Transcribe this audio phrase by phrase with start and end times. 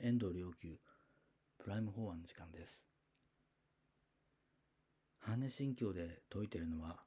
[0.00, 0.78] 遠藤良久
[1.58, 2.86] プライム法案の時間です。
[5.20, 7.00] 般若心経で説いているのは、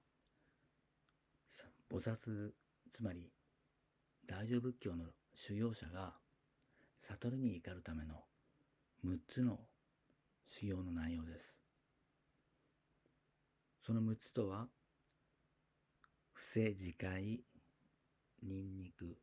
[1.89, 2.51] 菩薩、
[2.91, 3.31] つまり
[4.27, 6.15] 大乗仏教の修行者が
[6.99, 8.15] 悟りに至るための
[9.05, 9.59] 6つの
[10.45, 11.55] 修行の内容です。
[13.79, 14.67] その6つとは、
[16.33, 17.39] 不正自戒、
[18.43, 19.17] ニンニク、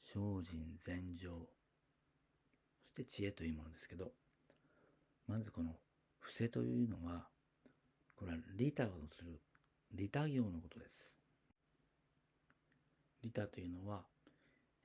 [0.00, 1.53] 精進禅情、
[2.94, 4.12] して知恵というものですけど、
[5.26, 5.72] まずこの
[6.20, 7.26] 伏せというのは、
[8.14, 9.40] これは利他をする、
[9.92, 11.10] 利他行のことです。
[13.24, 14.04] 利他というのは、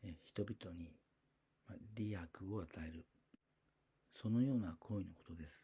[0.03, 0.89] え人々に
[1.93, 2.17] 利益
[2.51, 3.05] を与える。
[4.19, 5.63] そのような行為のことです。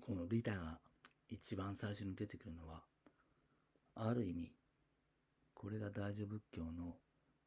[0.00, 0.78] この利他が
[1.28, 2.82] 一番最初に出てくるのは、
[3.96, 4.52] ある意味、
[5.54, 6.94] これが大乗仏教の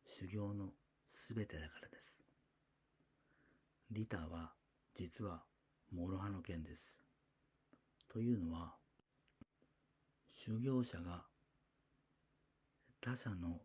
[0.06, 0.72] 修行の
[1.08, 2.23] すべてだからです。
[3.94, 4.52] 利他は
[4.96, 5.44] 実は
[5.92, 6.98] 諸刃の剣です。
[8.12, 8.74] というのは、
[10.32, 11.24] 修行者が
[13.00, 13.62] 他者の、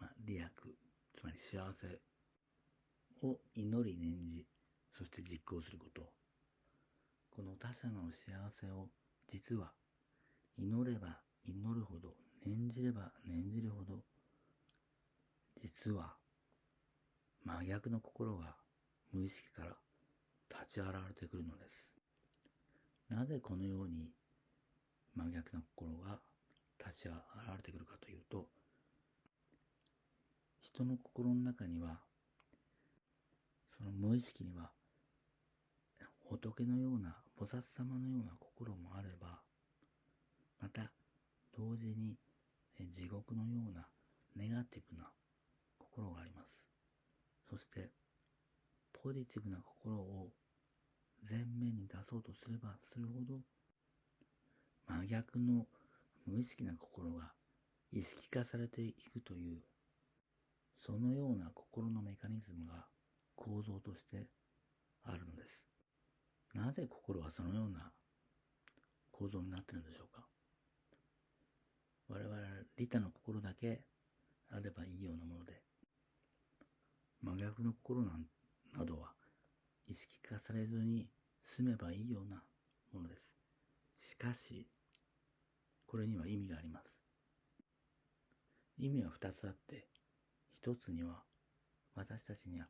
[0.00, 0.42] まあ、利益、
[1.14, 2.00] つまり幸せ
[3.24, 4.44] を祈り念じ、
[4.98, 6.02] そして実行すること。
[7.30, 8.88] この他者の幸せを
[9.28, 9.70] 実は
[10.58, 14.00] 祈れば祈るほど、念じれば念じるほど、
[15.62, 16.14] 実は
[17.44, 18.56] 真逆の心が
[19.16, 19.70] 無意識から
[20.50, 21.90] 立ち現れてくるのです。
[23.08, 24.10] なぜこのように
[25.14, 26.18] 真逆な心が
[26.78, 27.16] 立ち現
[27.56, 28.46] れてくるかというと、
[30.60, 32.00] 人の心の中には、
[33.78, 34.70] その無意識には、
[36.28, 39.40] 仏のような、菩薩様のような心もあれば、
[40.60, 40.92] また、
[41.56, 42.18] 同時に
[42.90, 43.86] 地獄のような
[44.34, 45.08] ネガティブな
[45.78, 46.60] 心があります。
[47.48, 47.88] そして、
[49.02, 50.30] ポジティブな心を
[51.28, 53.40] 前面に出そうとすればするほど、
[54.88, 55.66] 真逆の
[56.26, 57.32] 無意識な心が
[57.92, 59.62] 意識化されていくという、
[60.78, 62.86] そのような心のメカニズムが
[63.34, 64.26] 構造として
[65.04, 65.68] あるのです。
[66.54, 67.92] なぜ心はそのような
[69.10, 70.26] 構造になってるんでしょうか？
[72.08, 72.40] 我々は
[72.76, 73.80] 利他の心だけ
[74.50, 75.62] あればいいようなもので、
[77.22, 78.24] 真逆の心なん
[78.76, 79.12] などは
[79.88, 81.08] 意識化されずに
[81.42, 82.42] 済めばいいような
[82.92, 83.30] ものです。
[83.98, 84.66] しかし、
[85.86, 86.98] これには意味があります。
[88.78, 89.86] 意味は二つあって、
[90.52, 91.22] 一つには
[91.94, 92.66] 私たちには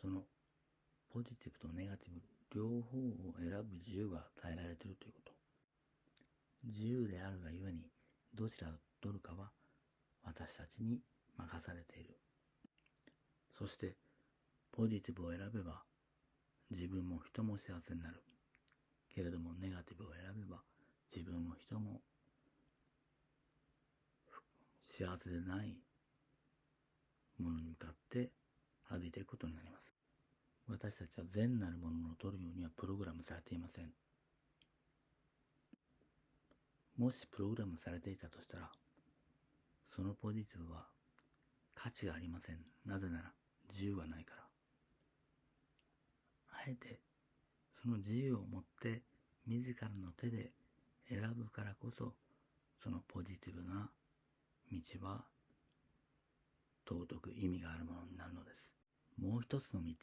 [0.00, 0.22] その
[1.12, 2.20] ポジティブとネガティブ
[2.54, 5.32] 両方を選ぶ自由が与えられているということ。
[6.64, 7.82] 自由であるがゆえに
[8.34, 9.50] どちらを取るかは
[10.24, 11.00] 私たちに
[11.36, 12.18] 任されている。
[13.56, 13.96] そして
[14.72, 15.82] ポジティブを選べば
[16.70, 18.22] 自分も人も幸せになる。
[19.14, 20.58] けれどもネガティブを選べば
[21.14, 22.00] 自分も人も
[24.84, 25.76] 幸せでない
[27.38, 28.30] ものに向かって
[28.88, 29.96] 歩いていくことになります。
[30.68, 33.90] 私たちは善なるものを取るようにはプログラムされていません。
[36.98, 38.70] もしプログラムされていたとしたら、
[39.88, 40.86] そのポジティブは
[41.74, 42.58] 価値がありません。
[42.84, 43.32] なぜなら
[43.70, 44.47] 自由はないから。
[46.68, 47.00] えて
[47.82, 49.02] その自由を持って
[49.46, 50.52] 自らの手で
[51.08, 52.12] 選ぶからこそ、
[52.82, 53.90] そのポジティブな
[54.70, 55.24] 道は
[56.86, 58.74] 尊く意味があるものになるのです。
[59.18, 59.94] もう一つの道、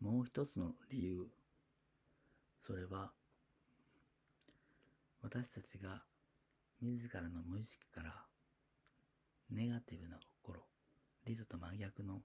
[0.00, 1.26] もう一つの理由、
[2.64, 3.10] それは
[5.22, 6.02] 私たちが
[6.80, 8.14] 自らの無意識から
[9.50, 10.60] ネガティブな心、
[11.26, 12.20] リズと真逆の、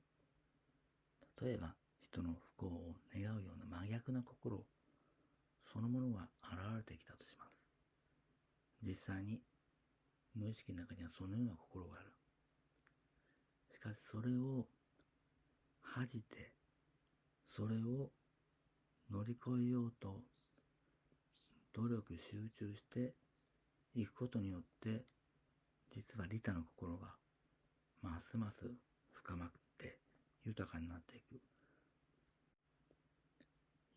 [1.41, 4.63] 例えば人の不幸を願うような真逆な心
[5.71, 7.51] そのものが現れてきたとします。
[8.83, 9.41] 実際に
[10.35, 12.11] 無意識の中にはそのような心がある。
[13.73, 14.65] しかしそれを
[15.81, 16.51] 恥じて、
[17.45, 18.11] それを
[19.11, 20.21] 乗り越えようと
[21.73, 23.13] 努力集中して
[23.93, 25.05] いくことによって、
[25.91, 27.15] 実は利他の心が
[28.01, 28.71] ますます
[29.13, 29.97] 深まって
[30.45, 31.39] 豊かになっていく。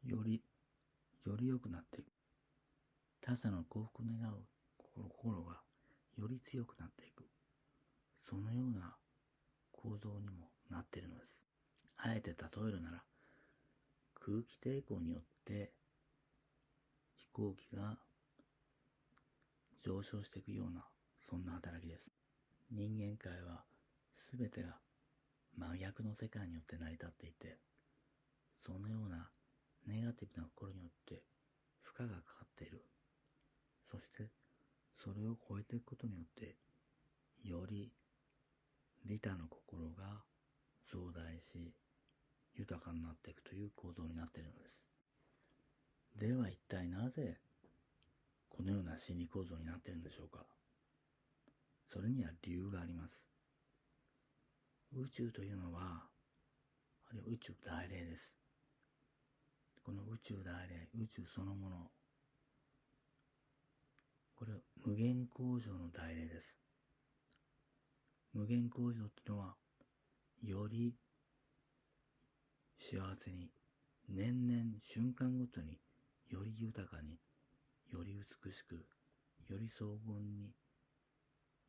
[0.05, 0.43] より、
[1.26, 2.12] より良くなっていく。
[3.20, 4.44] 他者の幸福を願う
[4.76, 5.61] 心が
[6.17, 7.25] より強くなっていく。
[8.19, 8.97] そのような
[9.73, 11.37] 構造にもなっているのです。
[11.97, 12.37] あえて例
[12.69, 13.02] えるなら、
[14.14, 15.73] 空気抵抗によって
[17.17, 17.99] 飛行機が
[19.82, 20.85] 上昇していくような、
[21.29, 22.11] そんな働きです。
[22.70, 23.64] 人間界は
[24.32, 24.76] 全てが
[25.56, 27.58] 真逆の世界によって成り立っていて、
[28.64, 29.29] そのような
[29.87, 31.23] ネガティブな心によって
[31.82, 32.85] 負荷がかかっている。
[33.91, 34.29] そして、
[34.97, 36.56] それを超えていくことによって、
[37.43, 37.91] より
[39.06, 40.23] 利他の心が
[40.87, 41.75] 増大し、
[42.55, 44.82] 豊かになっていくという構造になっているのです。
[46.17, 47.38] では一体なぜ、
[48.50, 50.44] このような心理構造になっているんでしょうか
[51.88, 53.26] それには理由があります。
[54.93, 56.05] 宇宙というのは、
[57.09, 58.40] あるいは宇宙大霊です。
[60.29, 61.77] この宇宙大霊、宇宙そのもの、
[64.35, 66.57] これは無限工場の大霊です。
[68.35, 69.57] 無限工場っていうのは、
[70.43, 70.95] より
[72.79, 73.51] 幸せに、
[74.09, 75.79] 年々瞬間ごとに
[76.29, 77.19] より豊かに、
[77.93, 78.75] より美しく、
[79.49, 80.51] より荘厳に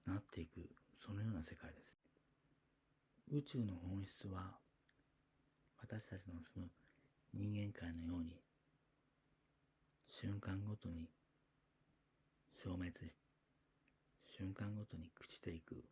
[0.06, 0.70] なっていく、
[1.00, 1.98] そのような世界です。
[3.32, 4.60] 宇宙の本質は、
[5.82, 6.70] 私たちの住む
[7.34, 8.36] 人間界のように、
[10.08, 11.10] 瞬間ごとに
[12.52, 13.18] 消滅し、
[14.22, 15.84] 瞬間ごとに朽ちていく、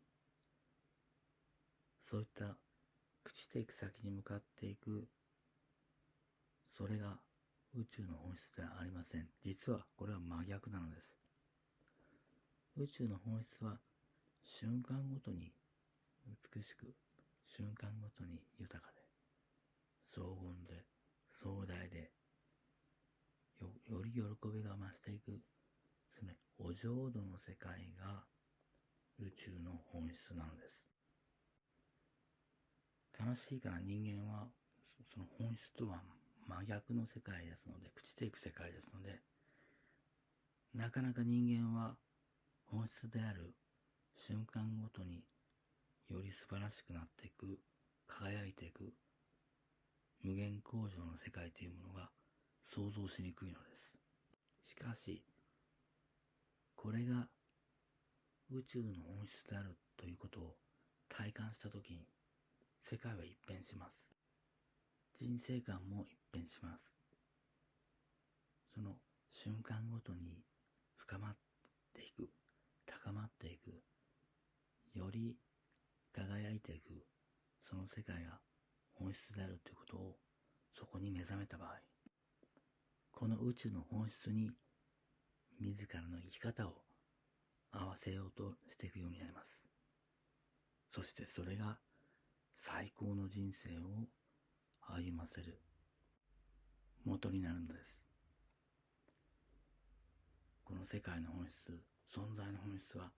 [2.01, 2.45] そういった
[3.23, 5.07] 朽ちていく先に向かっていく、
[6.71, 7.17] それが
[7.75, 9.27] 宇宙の本質ではありません。
[9.43, 11.13] 実はこれは真逆なのです。
[12.77, 13.79] 宇宙の本質は
[14.43, 15.53] 瞬間ごとに
[16.53, 16.93] 美しく、
[17.45, 19.01] 瞬間ごとに豊かで、
[20.07, 20.83] 荘厳で、
[21.41, 22.11] 壮大で、
[23.61, 24.19] よより喜
[24.53, 25.39] びが増していく、
[26.11, 28.25] つまりお浄土の世界が
[29.19, 30.83] 宇宙の本質なのです。
[33.17, 34.47] 悲しいから人間は
[35.13, 36.01] その本質とは
[36.45, 39.21] 真逆の世界ですので、朽ちていく世界ですので、
[40.73, 41.95] なかなか人間は
[42.65, 43.55] 本質である
[44.13, 45.23] 瞬間ごとに
[46.09, 47.59] より素晴らしくなっていく、
[48.07, 48.91] 輝いていく、
[50.21, 52.09] 無限工場の世界というものが
[52.63, 53.93] 想像しにくいのです。
[54.63, 55.23] しかし、
[56.75, 57.27] これが
[58.51, 60.55] 宇宙の本質であるということを
[61.07, 62.05] 体感したときに、
[62.83, 64.11] 世界は一変します。
[65.15, 66.99] 人生観も一変します。
[68.73, 68.95] その
[69.31, 70.43] 瞬間ごとに
[70.97, 71.35] 深まっ
[71.93, 72.29] ていく、
[72.85, 73.71] 高まっていく、
[74.93, 75.37] より
[76.13, 77.05] 輝いていく、
[77.63, 78.39] その世界が
[78.99, 80.15] 本質であるということを
[80.77, 81.69] そこに目覚めた場合、
[83.11, 84.51] この宇宙の本質に
[85.59, 86.73] 自らの生き方を
[87.71, 89.59] 合わせようとしていくようになります。
[90.91, 91.77] そしてそれが
[92.55, 94.07] 最高の人生を
[94.81, 95.59] 歩ませる
[97.05, 97.99] 元になるのです。
[100.63, 101.71] この世界の本質、
[102.07, 103.11] 存在の本質は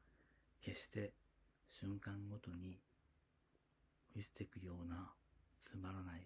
[0.61, 1.13] 決して
[1.67, 2.79] 瞬間ごとに
[4.15, 5.13] 見捨ていくような
[5.61, 6.21] つまらない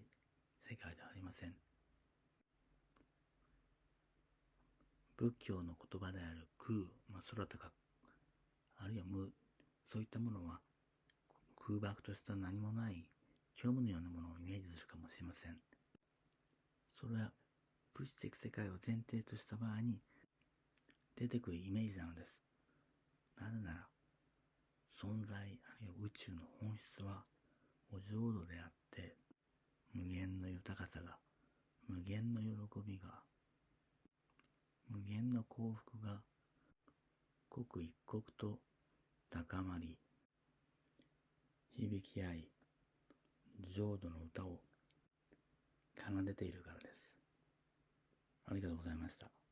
[0.68, 1.54] 世界ではありません。
[5.18, 6.80] 仏教の言葉である空、
[7.12, 7.72] まあ、空とか、
[8.78, 9.32] あるいは無、
[9.92, 10.60] そういったものは
[11.56, 13.06] 空爆とした何もない
[13.58, 15.56] 虚無のようなものをイメージするかもしれません。
[16.94, 17.31] それは
[17.94, 20.02] 物質的世界を前提とした場合に
[21.16, 22.42] 出てくるイメージなのです。
[23.40, 23.88] なぜなら、
[25.02, 27.24] 存在あるいは宇宙の本質は
[27.92, 29.16] お浄土であって、
[29.95, 31.16] 無限の豊かさが、
[31.87, 32.47] 無限の喜
[32.85, 33.23] びが、
[34.90, 36.21] 無限の幸福が、
[37.47, 38.59] 刻一刻と
[39.30, 39.97] 高まり、
[41.78, 42.49] 響き合い、
[43.73, 44.59] 浄土の歌を
[45.97, 47.16] 奏でているからです。
[48.47, 49.44] ありがとうございました。